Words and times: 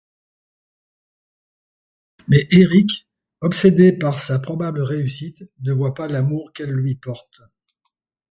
Mais 2.27 2.47
Eric, 2.49 3.05
obsédé 3.41 3.91
par 3.91 4.19
sa 4.19 4.39
probable 4.39 4.81
réussite, 4.81 5.43
ne 5.61 5.71
voit 5.73 5.93
pas 5.93 6.07
l'amour 6.07 6.53
qu'elle 6.53 6.71
lui 6.71 6.95
porte. 6.95 7.39